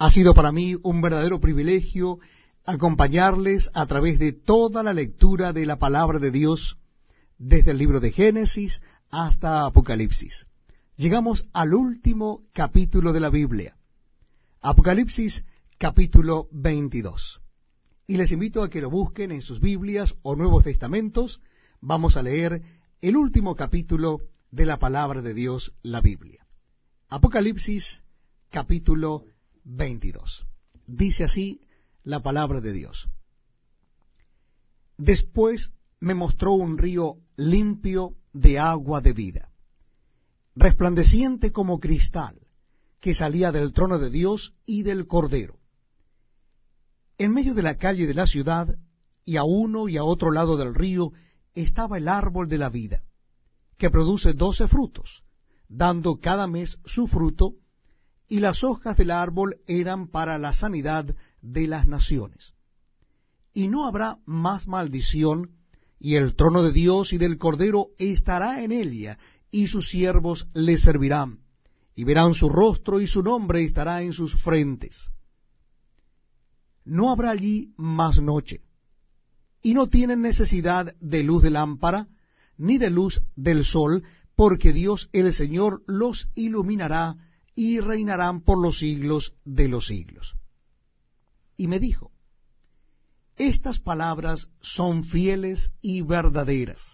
[0.00, 2.20] Ha sido para mí un verdadero privilegio
[2.64, 6.78] acompañarles a través de toda la lectura de la palabra de Dios,
[7.36, 8.80] desde el libro de Génesis
[9.10, 10.46] hasta Apocalipsis.
[10.96, 13.76] Llegamos al último capítulo de la Biblia,
[14.60, 15.44] Apocalipsis
[15.78, 17.40] capítulo 22.
[18.06, 21.40] Y les invito a que lo busquen en sus Biblias o Nuevos Testamentos.
[21.80, 22.62] Vamos a leer
[23.00, 24.20] el último capítulo
[24.52, 26.46] de la palabra de Dios, la Biblia.
[27.08, 28.04] Apocalipsis
[28.48, 29.37] capítulo 22.
[30.86, 31.60] Dice así
[32.02, 33.08] la palabra de Dios.
[34.96, 39.52] Después me mostró un río limpio de agua de vida,
[40.56, 42.40] resplandeciente como cristal,
[43.00, 45.58] que salía del trono de Dios y del Cordero.
[47.18, 48.78] En medio de la calle de la ciudad,
[49.24, 51.12] y a uno y a otro lado del río,
[51.54, 53.04] estaba el árbol de la vida,
[53.76, 55.24] que produce doce frutos,
[55.68, 57.56] dando cada mes su fruto,
[58.28, 62.52] y las hojas del árbol eran para la sanidad de las naciones.
[63.54, 65.52] Y no habrá más maldición,
[65.98, 69.18] y el trono de Dios y del Cordero estará en ella,
[69.50, 71.40] y sus siervos le servirán,
[71.94, 75.10] y verán su rostro y su nombre estará en sus frentes.
[76.84, 78.62] No habrá allí más noche,
[79.62, 82.08] y no tienen necesidad de luz de lámpara,
[82.58, 84.04] ni de luz del sol,
[84.36, 87.16] porque Dios el Señor los iluminará
[87.58, 90.36] y reinarán por los siglos de los siglos.
[91.56, 92.12] Y me dijo,
[93.36, 96.84] estas palabras son fieles y verdaderas.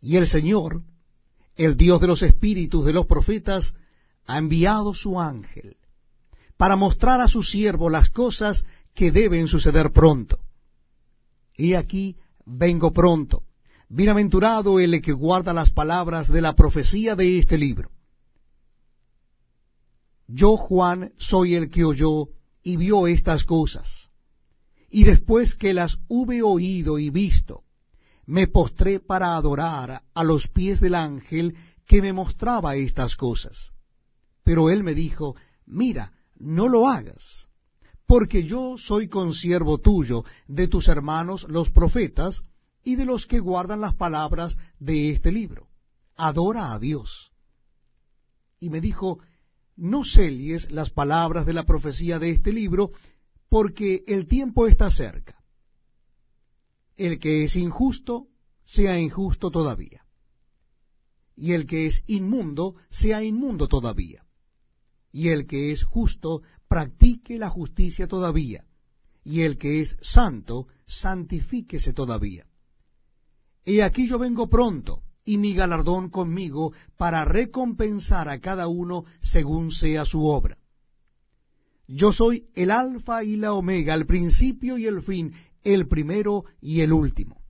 [0.00, 0.80] Y el Señor,
[1.54, 3.74] el Dios de los espíritus de los profetas,
[4.26, 5.76] ha enviado su ángel
[6.56, 10.38] para mostrar a su siervo las cosas que deben suceder pronto.
[11.58, 13.42] Y aquí vengo pronto.
[13.90, 17.90] Bienaventurado el que guarda las palabras de la profecía de este libro.
[20.34, 22.28] Yo, Juan, soy el que oyó
[22.62, 24.08] y vio estas cosas.
[24.88, 27.64] Y después que las hube oído y visto,
[28.24, 31.54] me postré para adorar a los pies del ángel
[31.86, 33.72] que me mostraba estas cosas.
[34.42, 35.36] Pero él me dijo,
[35.66, 37.48] mira, no lo hagas,
[38.06, 42.42] porque yo soy consiervo tuyo, de tus hermanos los profetas,
[42.82, 45.68] y de los que guardan las palabras de este libro.
[46.16, 47.32] Adora a Dios.
[48.58, 49.20] Y me dijo,
[49.82, 52.92] no selles las palabras de la profecía de este libro,
[53.48, 55.42] porque el tiempo está cerca.
[56.94, 58.28] El que es injusto,
[58.62, 60.06] sea injusto todavía.
[61.34, 64.24] Y el que es inmundo, sea inmundo todavía.
[65.10, 68.64] Y el que es justo, practique la justicia todavía.
[69.24, 72.46] Y el que es santo, santifíquese todavía.
[73.64, 79.70] He aquí yo vengo pronto y mi galardón conmigo para recompensar a cada uno según
[79.70, 80.58] sea su obra.
[81.86, 85.32] Yo soy el alfa y la omega, el principio y el fin,
[85.62, 87.42] el primero y el último.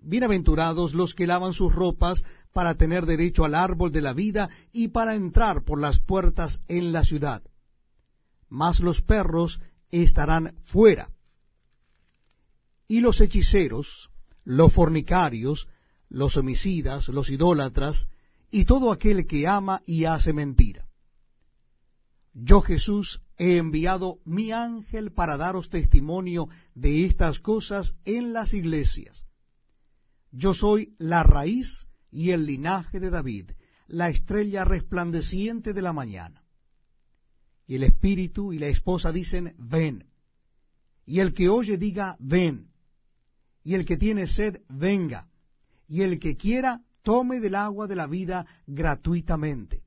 [0.00, 4.88] Bienaventurados los que lavan sus ropas para tener derecho al árbol de la vida y
[4.88, 7.42] para entrar por las puertas en la ciudad.
[8.48, 11.10] Mas los perros estarán fuera.
[12.88, 14.10] Y los hechiceros,
[14.44, 15.68] los fornicarios,
[16.12, 18.06] los homicidas, los idólatras,
[18.50, 20.86] y todo aquel que ama y hace mentira.
[22.34, 29.24] Yo Jesús he enviado mi ángel para daros testimonio de estas cosas en las iglesias.
[30.30, 33.52] Yo soy la raíz y el linaje de David,
[33.86, 36.44] la estrella resplandeciente de la mañana.
[37.66, 40.10] Y el espíritu y la esposa dicen, ven.
[41.06, 42.70] Y el que oye diga, ven.
[43.64, 45.31] Y el que tiene sed, venga
[45.92, 49.82] y el que quiera tome del agua de la vida gratuitamente.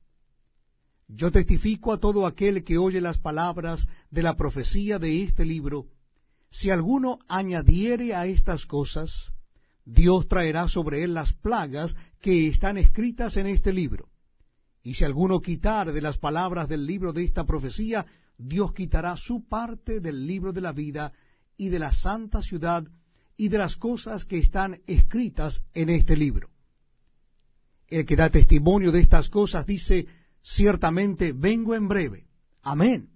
[1.08, 5.88] Yo testifico a todo aquel que oye las palabras de la profecía de este libro,
[6.48, 9.32] si alguno añadiere a estas cosas,
[9.84, 14.08] Dios traerá sobre él las plagas que están escritas en este libro.
[14.84, 18.06] Y si alguno quitare de las palabras del libro de esta profecía,
[18.38, 21.12] Dios quitará su parte del libro de la vida
[21.56, 22.84] y de la santa ciudad
[23.36, 26.50] y de las cosas que están escritas en este libro.
[27.88, 30.06] El que da testimonio de estas cosas dice,
[30.42, 32.26] ciertamente vengo en breve.
[32.62, 33.15] Amén.